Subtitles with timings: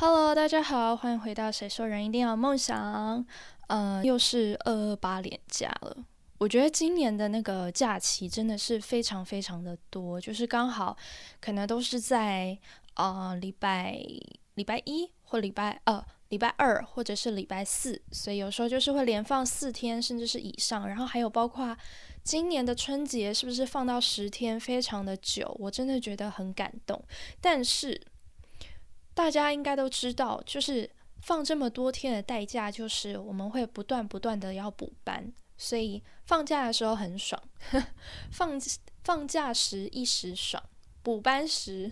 [0.00, 3.20] Hello，大家好，欢迎回到《谁说人一定要有梦想》。
[3.66, 5.96] 嗯，又是二二八连假了。
[6.38, 10.96] 我觉得今年的那个假期真的是非常非常的多，就是刚好
[11.40, 12.56] 可能都是在
[12.94, 14.00] 呃礼拜
[14.54, 20.86] 礼拜一或礼拜呃礼拜二或者是礼拜四，所以有时候就是会连放四天甚至是以上。
[20.86, 21.76] 然后还有包括
[22.22, 27.02] 今年的春节是不是放到十天，非常的久，我真的觉得很感动。
[27.40, 28.00] 但是
[29.18, 30.88] 大家应该都知道，就是
[31.22, 37.42] 放这么多天的代价，就是我们会不断不断的要补班，所以放假的时候很爽，
[38.30, 38.56] 放
[39.02, 40.62] 放假时一时爽，
[41.02, 41.90] 补班时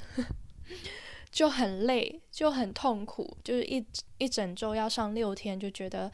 [1.32, 3.84] 就很累，就很痛苦，就是一
[4.18, 6.08] 一整周要上六天，就觉得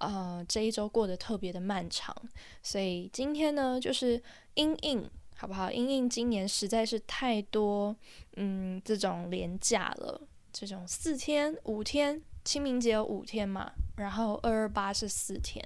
[0.00, 2.12] 呃这一周过得特别的漫长。
[2.60, 4.20] 所以今天呢，就是
[4.54, 5.70] 因应好不好？
[5.70, 7.94] 因应今年实在是太多
[8.34, 10.20] 嗯这种廉价了。
[10.58, 15.62] 这种四天、五天，清明节有五天嘛，然后二二八是四天，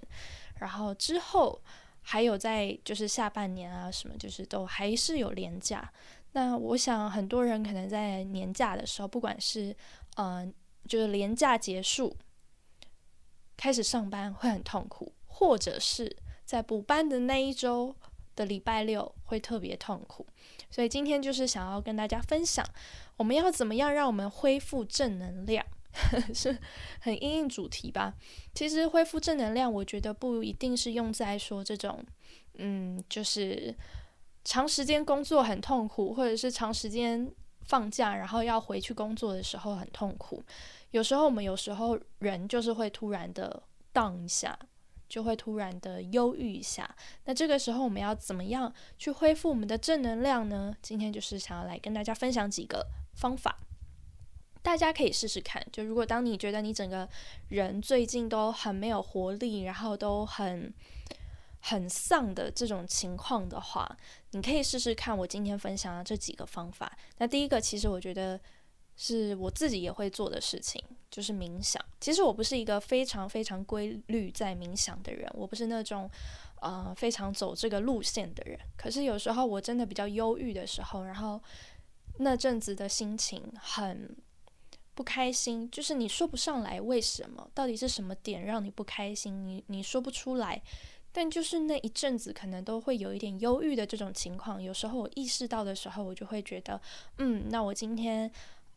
[0.56, 1.60] 然后之后
[2.02, 5.92] 还有在就是下半年啊什么，就是都还是有年假。
[6.32, 9.76] 那我想很多人可能在年假的时候，不管是
[10.16, 10.52] 嗯
[10.88, 12.16] 就是年假结束
[13.56, 17.94] 开始上班会很痛苦，或者是在补班的那一周
[18.34, 20.26] 的礼拜六会特别痛苦。
[20.70, 22.64] 所以今天就是想要跟大家分享。
[23.16, 25.64] 我们要怎么样让我们恢复正能量？
[26.32, 26.56] 是
[27.00, 28.14] 很应应主题吧？
[28.54, 32.02] 其实恢复正能量，我觉得不一定是用在说这种，
[32.58, 33.74] 嗯，就是
[34.44, 37.28] 长时间工作很痛苦，或者是长时间
[37.62, 40.40] 放假然后要回去工作的时候很痛苦。
[40.92, 43.60] 有时候我们有时候人就是会突然的
[43.92, 44.56] 荡一下，
[45.10, 46.96] 就会突然的忧郁一下。
[47.26, 50.74] 那这个时候我们要怎么样去恢复我们的正能量呢？
[50.80, 52.86] 今天就是想要来跟大家分享几个。
[53.12, 53.58] 方法，
[54.62, 55.62] 大家可以试试看。
[55.70, 57.06] 就如果当你觉得你整个
[57.48, 60.72] 人最近都很没有活力，然后都很
[61.60, 63.98] 很丧的这种情况的话，
[64.30, 66.96] 你可以试试看我今天分享的这几个方法。
[67.18, 68.40] 那第一个，其实我觉得
[69.02, 71.82] 是我自己也会做的事情，就是冥想。
[72.00, 76.10] 其实我不是一个非常非常规律在冥想的人，我不是那种
[76.60, 78.58] 呃非常走这个路线的人。
[78.76, 81.40] 可是有时候我真的比较忧郁的时候，然后。
[82.22, 84.14] 那阵子的心情很
[84.94, 90.60] 不开心，就是你说不上来为什么，到底是什么点让你不开心，你你说不出来。
[91.12, 94.62] 但就是那一阵子可能都会有一点忧郁的这种情况。
[94.62, 96.78] 有时候我意识到的时候，我就会觉得，
[97.16, 98.30] 嗯，那我今天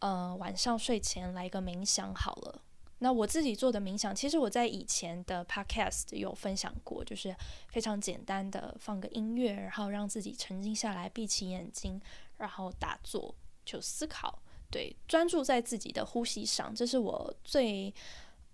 [0.03, 2.61] 呃晚上睡前来个冥想好了。
[2.99, 7.35] 那我自己做的冥想，其实我在以前的 podcast 有分享过，就是
[7.69, 12.01] 非常简单的放个音乐，然后让自己沉静下来，闭起眼睛。
[12.37, 13.33] 然后打坐
[13.63, 14.37] 就思考，
[14.69, 17.93] 对，专注在自己的呼吸上，这是我最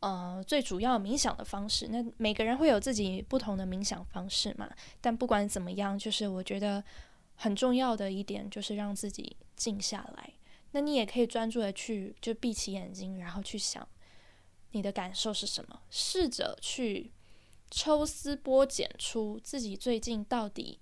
[0.01, 1.87] 呃最主要冥想的方式。
[1.87, 4.69] 那每个人会有自己不同的冥想方式嘛？
[5.01, 6.83] 但不管怎么样，就是我觉得
[7.35, 10.33] 很重要的一点就是让自己静下来。
[10.71, 13.87] 那你也可以专注的去就闭起眼睛，然后去想
[14.71, 17.11] 你的感受是什么，试着去
[17.71, 20.79] 抽丝剥茧出自己最近到底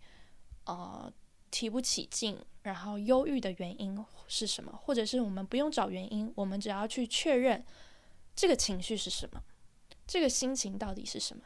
[0.66, 1.12] 呃。
[1.50, 4.78] 提不起劲，然后忧郁的原因是什么？
[4.84, 7.66] 或者是我们不用找原因，我们只要去确认
[8.36, 9.42] 这个情绪是什么，
[10.06, 11.44] 这个心情到底是什么？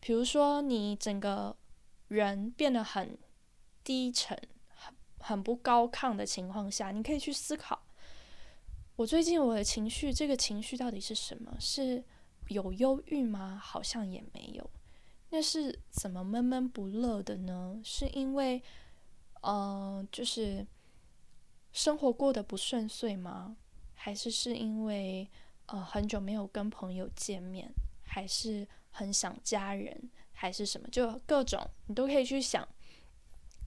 [0.00, 1.54] 比如说，你整个
[2.08, 3.18] 人变得很
[3.84, 4.36] 低沉、
[5.22, 7.80] 很不高亢的情况下，你可以去思考：
[8.96, 11.56] 我最近我的情绪，这个情绪到底是什么？
[11.58, 12.04] 是
[12.48, 13.58] 有忧郁吗？
[13.62, 14.68] 好像也没有。
[15.30, 17.80] 那是怎么闷闷不乐的呢？
[17.82, 18.62] 是因为？
[19.44, 20.64] 嗯，就是
[21.72, 23.56] 生活过得不顺遂吗？
[23.92, 25.28] 还是是因为
[25.66, 27.72] 呃很久没有跟朋友见面，
[28.04, 30.86] 还是很想家人，还是什么？
[30.90, 32.68] 就各种你都可以去想。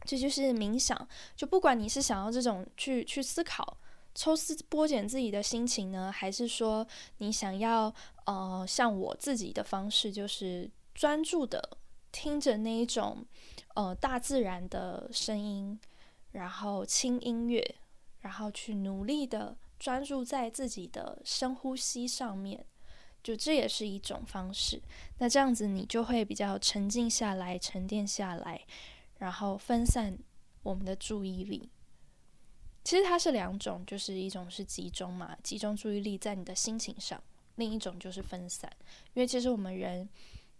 [0.05, 3.78] 这就是冥想，就不管你是想要这种去去思考、
[4.13, 6.85] 抽丝剥茧自己的心情呢，还是说
[7.17, 7.93] 你想要
[8.25, 11.78] 呃像我自己的方式，就是专注的
[12.11, 13.25] 听着那一种。
[13.75, 15.78] 呃，大自然的声音，
[16.31, 17.75] 然后轻音乐，
[18.22, 22.66] 然后去努力的专注在自己的深呼吸上面，
[23.22, 24.81] 就这也是一种方式。
[25.17, 28.66] 那这样子你就会比较沉静下来，沉淀下来，
[29.20, 30.17] 然后分散
[30.64, 31.70] 我们的注意力。
[32.84, 37.20] 其实它是两种，就是一种是集中嘛，集中注意力在你的心情上；
[37.56, 38.72] 另一种就是分散，
[39.14, 40.09] 因为其实我们人。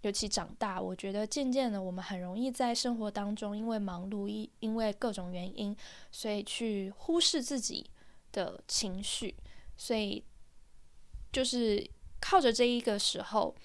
[0.02, 5.76] 尤其长大，我觉得渐渐的，我们很容易在生活当中，因为忙碌，因因为各种原因，
[6.12, 7.90] 所以去忽视自己
[8.32, 9.36] 的情绪，
[9.76, 10.24] 所以
[11.32, 11.84] 就是
[12.20, 13.56] 靠着这一个时候，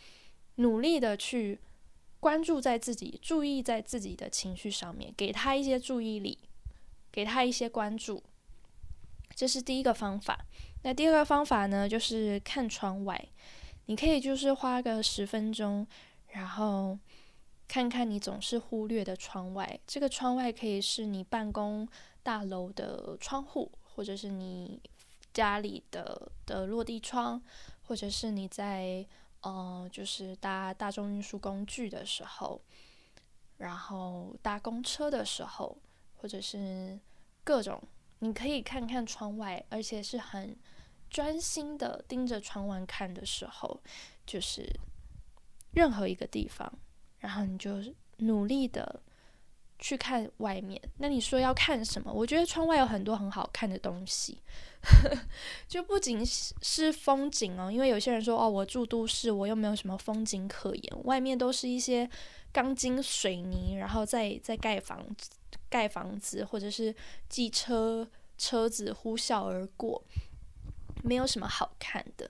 [0.54, 1.60] 努力的去
[2.20, 6.38] 关注在自己，注意在自己的情绪上面，给他一些注意力，
[7.10, 8.22] 给他一些关注，
[9.34, 10.44] 这是第一个方法。
[10.82, 13.28] 那第二个方法呢，就是看窗外，
[13.86, 15.86] 你可以就是花个十分钟，
[16.28, 16.98] 然后
[17.66, 19.80] 看看你总是忽略的窗外。
[19.86, 21.88] 这个窗外可以是你办公
[22.22, 24.80] 大楼的窗户，或者是你
[25.32, 27.40] 家里的的落地窗，
[27.82, 29.06] 或者是你在
[29.42, 32.60] 呃就是搭大众运输工具的时候，
[33.58, 35.76] 然后搭公车的时候，
[36.16, 36.98] 或者是
[37.44, 37.82] 各种。
[38.22, 40.54] 你可以看看窗外，而且是很
[41.08, 43.82] 专心的盯着窗外看的时候，
[44.26, 44.78] 就是
[45.72, 46.70] 任何一个地方，
[47.18, 47.82] 然后你就
[48.18, 49.02] 努力的
[49.80, 50.80] 去看外面。
[50.98, 52.12] 那你说要看什么？
[52.12, 54.38] 我觉得窗外有很多很好看的东西，
[55.66, 57.72] 就不仅是风景哦。
[57.72, 62.08] 因为有些人说哦，我住都市，我又没有什么风景可言，外面都是一些
[62.52, 65.30] 钢筋水泥，然后再再盖房子。
[65.68, 66.92] 盖房子，或者是
[67.28, 70.02] 机车车子呼啸而过，
[71.04, 72.28] 没有什么好看的。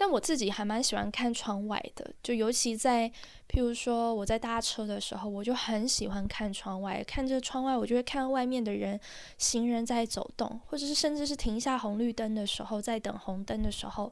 [0.00, 3.06] 但我自己还蛮喜欢看窗外的，就尤其在
[3.46, 7.04] 譬如说我在搭车的时候，我就很喜欢看窗外。
[7.04, 8.98] 看这窗外，我就会看外面的人，
[9.36, 14.10] 行人在走动，或者是甚至是停下红绿灯的时候，在等红灯的时候，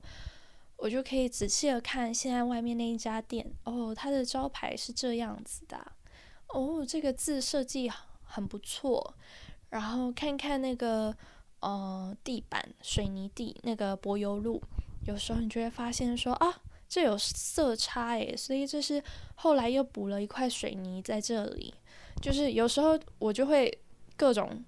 [0.76, 3.50] 我就可以仔细的看现在外面那一家店。
[3.64, 5.81] 哦，它的招牌是这样子的。
[6.49, 7.90] 哦，这个字设计。
[8.31, 9.14] 很不错，
[9.70, 11.17] 然后看看那个
[11.61, 14.62] 呃地板水泥地那个柏油路，
[15.08, 19.02] 有时候你就会发现说啊，这有色差诶，所以这是
[19.34, 21.75] 后来又补了一块水泥在这里。
[22.22, 23.76] 就是有时候我就会
[24.16, 24.64] 各种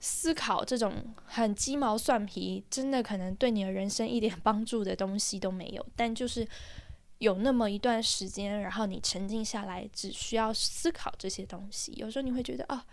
[0.00, 0.92] 思考这种
[1.24, 6.46] 很鸡毛蒜皮，真的可能对你的人生一点帮助的东西都没有，但就是。
[7.18, 11.92] 有那么一段时间，然后你沉静下来，只需要思考这些东西。
[11.96, 12.86] 有时候你会觉得啊，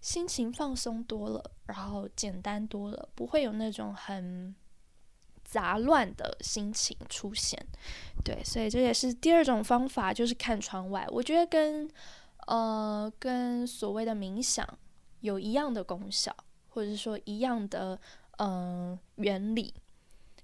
[0.00, 4.54] 心情放松多了，然后简单多了，不会有那种很
[5.48, 7.58] 杂乱的心情出现。
[8.22, 11.06] 对，所以这也是第二种方法，就是看窗外。
[11.10, 11.90] 我觉得跟
[12.46, 14.66] 呃跟所谓的冥想
[15.20, 16.36] 有一样的功效，
[16.68, 17.98] 或者是说一样的
[18.38, 19.72] 嗯原理。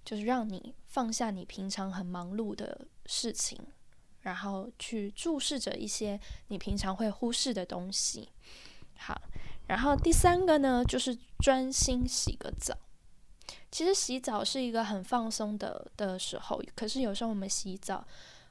[0.05, 3.59] 就是让你放下你平常很忙碌的事情，
[4.21, 8.29] 然后去注视着一些你平常会忽视的东西。
[8.99, 9.19] 好，
[9.67, 12.77] 然后第三个呢，就是专心洗个澡。
[13.75, 18.07] 其实洗澡是一个很放松的的时候，可是有时候我们洗澡，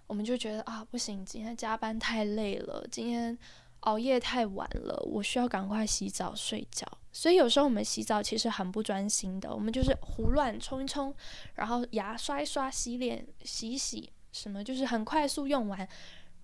[0.05, 3.39] 我们就觉得啊，不行，今天加班太累了，今天
[3.79, 6.85] 熬夜太晚了，我需要赶快洗澡睡觉。
[7.13, 11.15] 所以有时候我们洗澡其实很不专心的，我们就是胡乱冲一冲，
[11.53, 15.87] 然后牙刷一刷，洗脸洗一洗，什么就是很快速用完，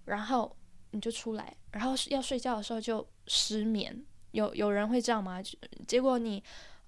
[0.06, 0.56] 然后
[0.92, 4.02] 你就出来，然后要睡觉的时候就失眠。
[4.32, 5.42] 有有人会这样吗？
[5.86, 6.42] 结果你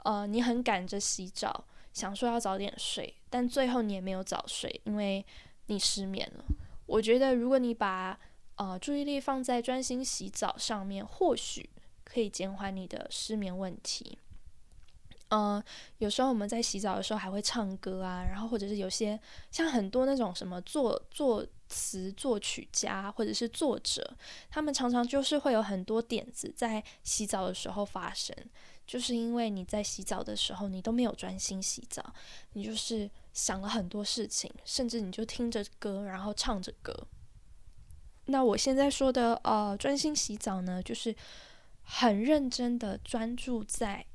[0.05, 5.25] 呃你很赶着洗澡，想说要早点睡，但最后你也没有早睡，因为
[5.67, 6.43] 你失眠了。
[6.85, 8.19] 我觉得如果你把
[8.55, 11.69] 呃注意力放在专心洗澡上面，或许。
[12.03, 14.17] 可以减缓你的失眠问题。
[15.29, 15.63] 嗯，
[15.99, 19.17] 有时候我们在洗澡的时候还会唱歌啊，然后或者是有些
[19.49, 24.15] 像很多那种什么做做词作曲家或者是作者，
[24.49, 28.35] 他们常常就是会有很多点子在洗澡的时候发生，
[28.85, 32.13] 就是因为你在洗澡的时候你都没有专心洗澡，
[32.53, 37.07] 你就是想了很多事情，甚至你就听着歌然后唱着歌。
[38.25, 41.15] 那我现在说的呃专心洗澡呢，就是。
[41.83, 44.05] 很认真的专注在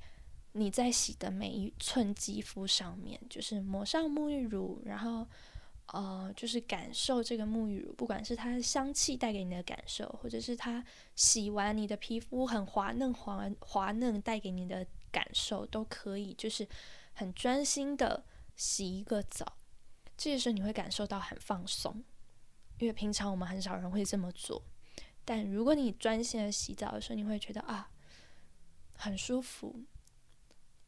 [0.53, 5.27] 你在洗的每一寸肌肤上面，就是抹上沐浴乳，然后
[5.93, 16.67] 呃，就是感受这个沐浴乳，不管是它的香气带给你的感受，或者是它洗完你的皮肤很滑嫩、滑滑嫩带给你的感受，都可以，就是
[17.13, 18.25] 很专心的
[18.57, 19.57] 洗一个澡。
[20.17, 22.03] 这个时候你会感受到很放松，
[22.79, 24.63] 因为平常我们很少人会这么做。
[25.25, 27.91] 但如果你专心的洗澡的时候，你会觉得啊，
[28.95, 29.85] 很舒服。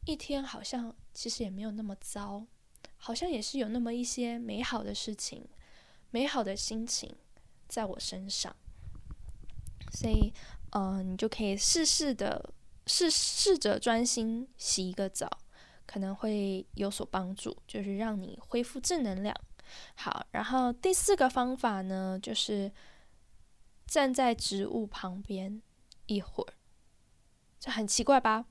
[0.05, 2.45] 一天好像其实也没有那么糟，
[2.99, 5.49] 好像也是有那么一些美好的事情、
[6.11, 7.15] 美好的心情
[7.67, 8.55] 在我身上。
[9.91, 10.31] 所以，
[10.69, 12.53] 呃，你就可以试试的
[12.85, 15.27] 试试着专心洗一个澡，
[15.87, 19.35] 可能会有所帮助，就是让你恢复正能量。
[19.95, 22.71] 好，然后第四个方法呢，就是。
[23.91, 25.63] 站在植物旁边
[26.05, 26.53] 一会儿，
[27.59, 28.45] 这很奇怪吧？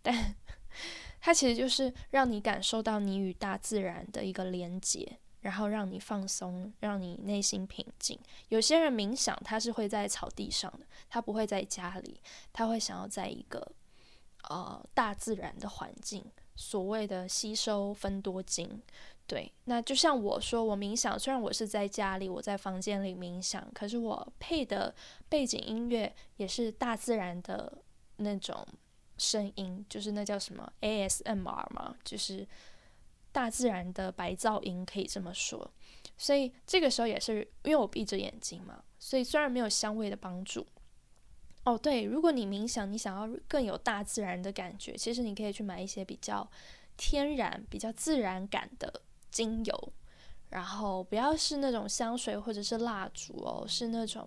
[0.00, 0.36] 但
[1.26, 8.16] 它其实就是让你感受到你与大自然的一个连接，然后让你放松，让你内心平静。
[8.48, 12.20] 有些人冥想，他是会在草地上的，他不会在家里，
[12.52, 13.72] 他会想要在一个
[14.48, 18.80] 呃大自然的环境，所谓的吸收分多精。
[19.26, 24.94] 对，那就像我说，我冥想，虽然我是在家里，我在房间里冥想，可是我配的
[25.28, 27.78] 背景音乐也是大自然的
[28.18, 28.64] 那种
[29.18, 32.46] 声音，就是那叫什么 ASMR 嘛，就是
[33.32, 35.70] 大自然的白噪音，可以这么说。
[36.16, 40.66] 所以这个时候也是因为我闭着眼睛嘛，所以虽然没有香味的帮助，
[41.64, 46.48] 哦，对，如果你冥想，你想要更有大自然的感觉，其实你可以去买一些比较
[46.96, 49.02] 天然、比较自然感的。
[49.28, 49.92] 精油，
[50.48, 54.26] 然后不要是那种香水或者是蜡烛哦，是那种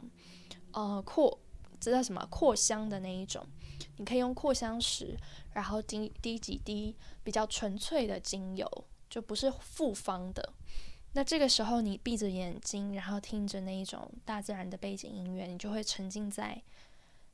[0.72, 1.36] 呃扩，
[1.80, 3.44] 这叫什么扩香的那一种。
[3.98, 5.18] 你可以用扩香石，
[5.54, 8.70] 然后滴滴几滴比较纯粹的精油，
[9.10, 10.54] 就不是复方的。
[11.14, 16.62] 那这个时候你闭着眼睛，然后听着那一种大自然的背景音乐，你就会沉浸在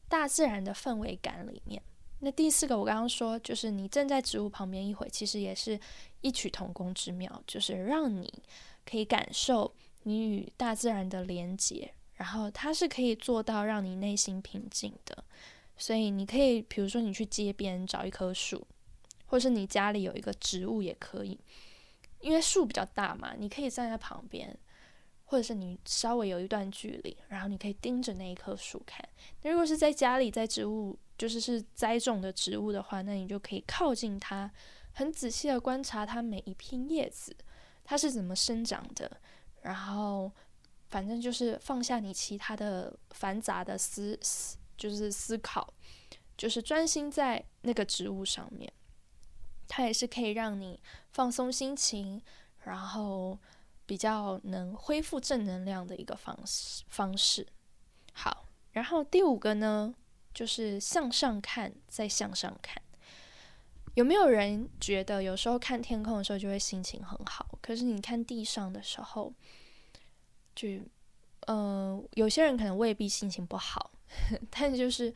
[0.08, 1.82] 大自然的氛围感里面。
[2.20, 5.78] 那第四个，我刚刚说，就是你站在植物旁边一会，其实也是
[6.22, 8.42] 异曲同工之妙，就是让你
[8.86, 15.26] 可以感受你与大自然的连接，然后它是可以做到让你内心平静的。
[15.78, 18.66] 所以你可以，比如说你去街边找一棵树，
[19.26, 21.40] 或是你家里有一个植物也可以，
[22.20, 24.58] 因为树比较大嘛，你可以站在旁边，
[25.26, 29.08] 或者是你稍微有一段距离，然后你可以盯着那一棵树看。
[29.42, 30.98] 那如果是在家里，在植物。
[31.18, 34.52] 就是是栽种的植物的话，那你就可以靠近它，
[34.92, 37.34] 很仔细的观察它每一片叶子，
[37.86, 39.10] 它是怎么生长的。
[39.62, 40.30] 然后，
[40.90, 45.74] 反正就是放下你其他的繁杂的思思，就是思考，
[46.38, 48.72] 就是专心在那个植物上面。
[49.68, 50.80] 它也是可以让你
[51.12, 52.22] 放松心情，
[52.64, 53.38] 然后
[53.86, 57.48] 比较能恢复正能量的一个方式方式。
[58.14, 59.96] 好，然后第五个呢？
[60.34, 62.84] 就是向上看，再向上看。
[63.94, 67.58] 有没有人觉得有时候看天空的时候就会心情很好？
[67.62, 69.34] 可是你看地上的时候，
[70.54, 70.68] 就，
[71.48, 73.92] 嗯，有些人可能未必心情不好，
[74.50, 75.14] 但就是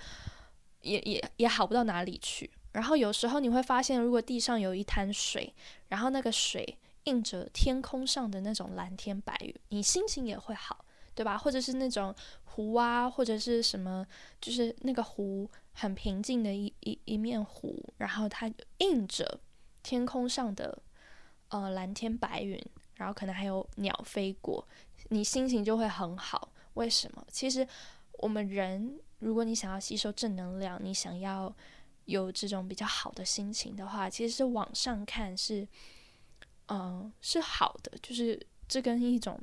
[0.81, 2.49] 也也也好不到哪里去。
[2.71, 5.53] 然后有时候你会发现，如果地上有一滩水，
[5.87, 10.85] 然后那个水映着天空上的那种蓝天白云，你心情也会好。
[11.15, 11.37] 对吧？
[11.37, 14.07] 或者是那种湖啊，或者是什么，
[14.39, 19.41] 就是那个湖很平静的一一一面湖，然后它映着
[19.83, 20.81] 天空上的
[21.49, 22.57] 呃蓝天白云，
[22.95, 24.65] 然后可能还有鸟飞过，
[25.07, 26.51] 你心情就会很好。
[26.73, 27.25] 为什么？
[27.31, 27.67] 其实
[28.13, 31.53] 我们人，如果你想要吸收正能量，你想要
[32.05, 35.67] 有这种比较好的心情的话，其实是往上看是，
[36.67, 39.39] 嗯，是好的，就是这跟一种。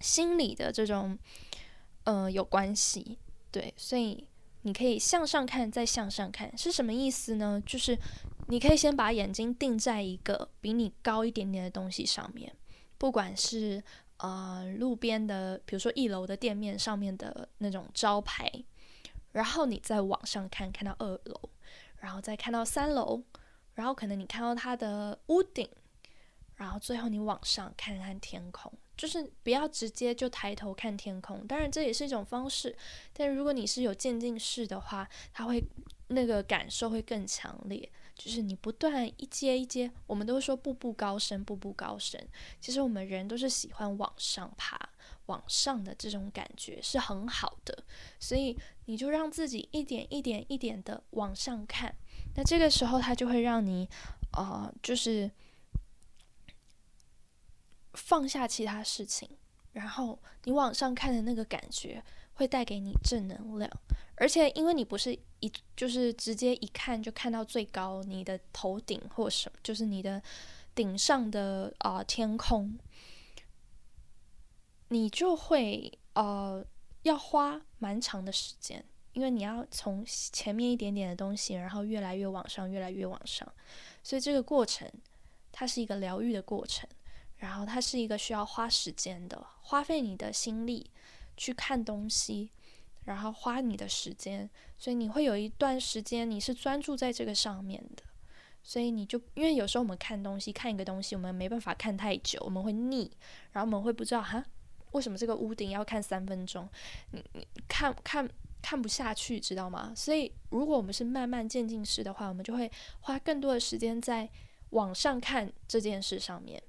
[0.00, 1.16] 心理的这种，
[2.02, 3.16] 呃，有关系，
[3.52, 4.26] 对，所以
[4.62, 7.62] 你可以向上看，再向上看，是什么意思呢？
[7.64, 7.96] 就是
[8.48, 12.52] 你可以先把眼睛定在一个比你高一点点的东西上面，
[12.98, 13.80] 不管是
[14.22, 18.50] 呃路边的，比如说一楼的店面上面的那种招牌，
[19.32, 21.50] 然后你再往上看，看到二楼，
[21.98, 23.22] 然后再看到三楼，
[23.74, 25.68] 然后可能你看到它的屋顶，
[26.54, 28.72] 然后最后你往上看看天空。
[28.94, 32.76] 就是不要直接就抬头看天空，当然这也是一种方式。
[33.12, 35.60] 但如果你是有渐进式的话，它会
[36.08, 37.90] 那个感受会更强烈。
[38.22, 42.20] 就是你不断一阶一阶，我们都说步步高升，步步高升。
[42.60, 44.78] 其实我们人都是喜欢往上爬，
[45.26, 47.84] 往上的这种感觉是很好的。
[48.20, 51.94] 所以你就让自己一点一点一点的往上看，
[52.36, 53.88] 那这个时候它就会让你，
[54.32, 55.30] 呃，就是。
[57.94, 59.28] 放下其他事情，
[59.72, 62.02] 然后你往上看的那个感觉
[62.42, 63.70] 会带给你正能量，
[64.16, 70.20] 而且因为你不是一就是直接一看就看到最高你的头顶或什么，就是你的
[70.74, 72.76] 顶上的啊天空，
[74.88, 76.64] 你就会呃
[77.04, 83.50] 要花蛮长的时间，因为你要从前面一点点的东西，然后越来越往上，越来越往上，
[84.02, 84.90] 所以这个过程
[85.52, 86.88] 它是一个疗愈的过程。
[87.36, 90.88] 然后它是一个需要花时间的，花费你的心力
[91.36, 92.50] 去看东西，
[93.04, 94.48] 然后花你的时间，
[94.78, 98.02] 所以你会有一段时间你是专注在这个上面的，
[98.62, 103.10] 所以你就因为有时候我们看东西看一个东西，我们没办法看太久，我们会腻，
[103.52, 104.44] 然后我们会不知道哈，
[104.92, 106.68] 为什么这个屋顶要看三分钟，
[107.10, 108.28] 你你看看
[108.60, 109.92] 看不下去，知道吗？
[109.96, 112.70] 所以如果我们是慢慢渐进式的话，我们就会
[113.00, 114.28] 花更多的时间在
[114.70, 116.62] 往上看这件事上面。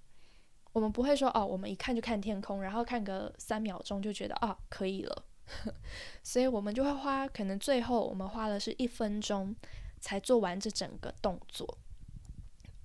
[0.74, 5.24] 我们不会说哦，我们一看就看天空，然后看个三秒钟就觉得啊可以了，
[6.22, 9.56] 所以我们就会花可能最后我们花了是一分钟
[10.02, 11.78] 才做完这整个动作。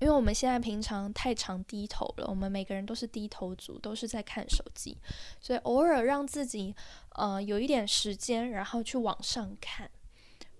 [0.00, 4.97] 因为我们现在平常太常低头了，我们每个人都是低头族，都是在看手机，
[5.40, 6.73] 所以偶尔让自己
[7.16, 9.90] 呃有一点时间，然后去往上看，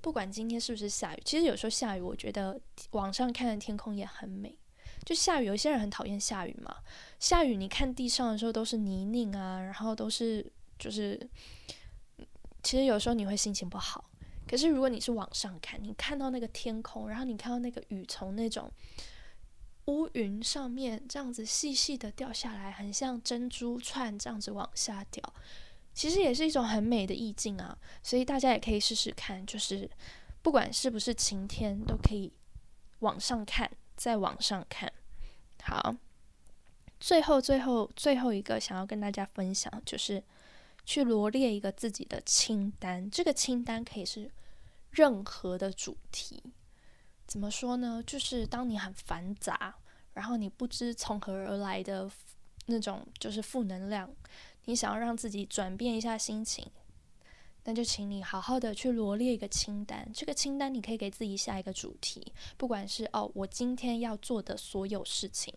[0.01, 4.59] 不管今天是不是下雨，其实有时候下雨，我觉得往上看的天空也很美。
[5.05, 6.77] 就下雨，有些人很讨厌下雨嘛，
[7.19, 10.45] 下雨你看地上的时候都是泥泞啊，然后都是
[10.79, 11.19] 就是，
[12.63, 14.11] 其实有时候你会心情不好。
[14.47, 18.71] 可是如果你是往上看，你看到那个天空，然后你看到那个雨从那种。
[19.87, 25.23] 乌云上面这样子细细的掉下来，很像珍珠串这样子往下掉，
[25.95, 27.75] 其实也是一种很美的意境啊。
[28.03, 29.91] 所以大家也可以试试看，就是
[30.43, 32.31] 不管是不是晴天，都可以
[32.99, 34.91] 往上看，再往上看。
[35.63, 35.95] 好，
[36.99, 40.23] 最后最后最后一个想要跟大家分享，就是
[40.87, 43.11] 去罗列一个自己的清单。
[43.11, 44.31] 这个清单可以是
[44.93, 46.43] 任何的主题。
[47.27, 48.03] 怎么说呢？
[48.07, 49.75] 就是当你很繁杂，
[50.15, 52.11] 然后你不知从何而来的
[52.67, 54.09] 那种就是负能量，
[54.65, 56.67] 你想要让自己转变一下心情，
[57.65, 60.11] 那就请你好好的去罗列一个清单。
[60.15, 65.55] 这个清单你可以给自己下一个主题，不管是哦我今天要做的所有事情，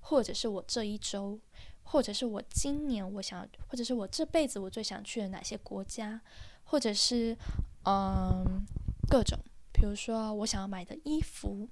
[0.00, 1.38] 或者是我这一周，
[1.82, 6.20] 或者是我今年我想，或者是我这辈子我最想去的哪些国家，
[6.64, 7.36] 或者是
[7.84, 8.66] 嗯
[9.08, 9.38] 各种。
[9.70, 11.68] 比如说，我想要买的衣服，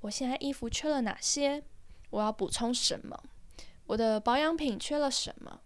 [0.00, 1.64] 我现在衣服缺了哪些？
[2.10, 3.18] 我要补充什么？
[3.86, 5.60] 我的保养品缺了什么？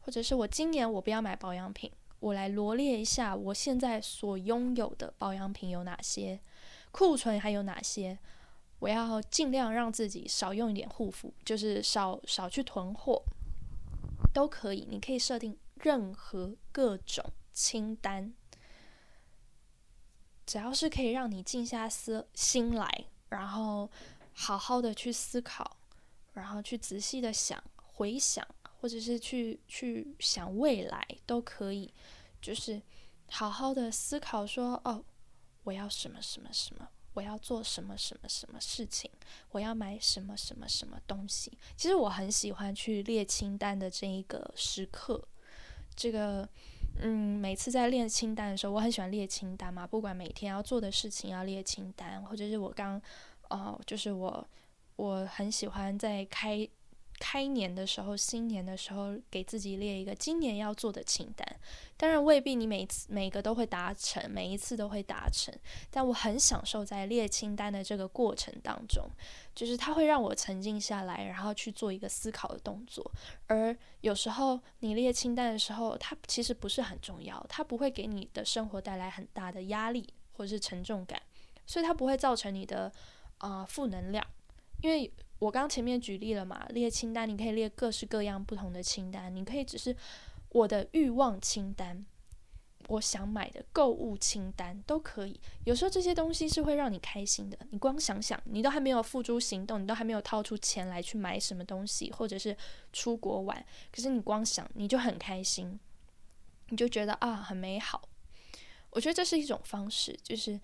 [0.00, 1.90] 或者是我今年我不要买保养品，
[2.22, 6.38] 我来罗列一下我现在所拥有的保养品有哪些，
[6.92, 8.16] 库存还有哪些？
[8.78, 13.24] 我要尽量让自己少用一点护肤，就是少少去囤货，
[14.32, 14.86] 都可以。
[14.88, 18.32] 你可以设定任何各种清单。
[20.46, 23.90] 只要是可以让你静下思心来，然后
[24.32, 25.76] 好好的去思考，
[26.34, 28.46] 然后去仔细的想、回想，
[28.82, 31.94] 或者是去去想未来都可以，
[32.40, 32.82] 就是
[33.30, 35.04] 好好的思考说：哦，
[35.62, 39.08] 我要什么什么什么，我要做什么什么什么事情，
[39.52, 41.56] 我要买什么什么什么东西。
[41.76, 45.28] 其实我很喜欢去列清单的这一个时刻，
[45.94, 46.48] 这个。
[47.00, 49.86] 嗯，每次在列清单的时候，我很喜欢列清单嘛。
[49.86, 53.00] 不管每天要做的事情要列清单，或者是我刚，
[53.48, 54.46] 呃，就是我，
[54.96, 56.68] 我很喜欢在开。
[57.22, 61.46] 开年的时候，新年的时候，给自己列一个今年要做的清单。
[61.96, 65.54] 当然未必你每次每个都会达成，每一次都会达成。
[65.88, 69.08] 但我很享受在列清单的这个过程当中，
[69.54, 73.08] 就是它会让我沉静下来，然后去做一个思考的动作。
[73.46, 81.22] 而有时候你列清单的时候，它其实不是很重要，它不会给你的生活带来很大的压力或是沉重感，
[81.66, 82.92] 所以它不会造成你的
[83.38, 84.26] 啊负能量，
[84.80, 85.08] 因为。
[85.42, 89.94] 我刚前面举例了嘛，列清单，你可以列各式各样不同的清单，你可以只是
[90.50, 92.06] 我的欲望清单，
[92.86, 95.40] 我想买的购物清单都可以。
[95.64, 102.56] 有时候这些东西是会让你开心的，你光想想，你都还没有付诸行动，你都还没有掏出钱来去买什么东西，或者是
[102.92, 105.76] 出国玩，可是你光想你就很开心，
[106.68, 108.08] 你就觉得啊很美好。
[108.90, 110.60] 我觉得这是一种方式，就是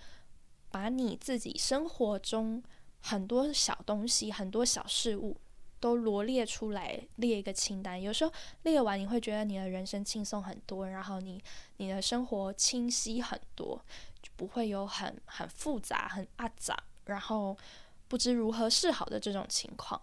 [0.70, 2.62] 把你自己生活中。
[3.00, 5.36] 很多小东西，很多小事物
[5.80, 8.00] 都罗列出来，列一个清单。
[8.00, 8.32] 有时候
[8.62, 11.42] 列完，你会觉得你的人生轻松很多，然后你
[11.76, 13.80] 你的生活清晰很多，
[14.20, 17.56] 就不会有很很复杂、很阿杂，然后
[18.08, 20.00] 不知如何是好的这种情况，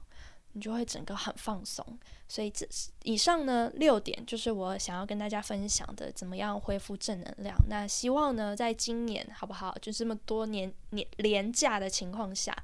[0.56, 1.86] 你就会整个很放松。
[2.28, 2.68] 所以这
[3.04, 7.56] 以上呢六点就是我想要跟大家分享的，怎么样恢复正能量。
[7.70, 9.78] 那希望呢，在今年好不好？
[9.80, 12.56] 就这么多年年廉价的情况下，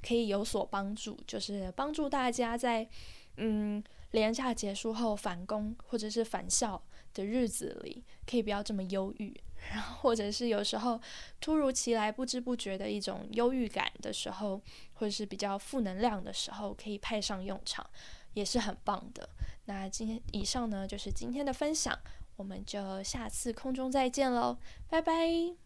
[0.00, 2.88] 可以有所帮助，就是帮助大家在
[3.36, 9.36] 嗯廉价结束后返工或者是返校的日子里，可以不要这么忧郁。
[9.70, 11.00] 然后或者是有时候
[11.40, 14.60] 突如其来、不知不觉的一种忧郁感的时候，
[14.94, 17.88] 或者是比较负能量的时候，可以派上用场。
[18.34, 19.28] 也是很棒的。
[19.66, 21.98] 那今天以上呢，就是今天的分享，
[22.36, 24.56] 我们就下次空中再见喽，
[24.88, 25.61] 拜拜。